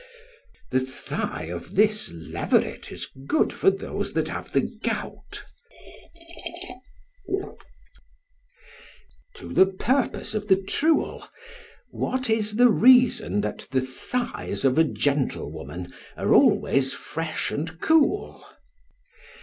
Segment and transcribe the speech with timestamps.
[0.71, 5.43] The thigh of this leveret is good for those that have the gout.
[9.35, 11.27] To the purpose of the truel,
[11.91, 18.43] what is the reason that the thighs of a gentlewoman are always fresh and cool?